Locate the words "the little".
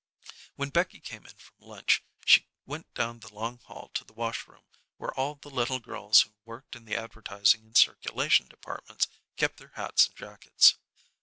5.35-5.77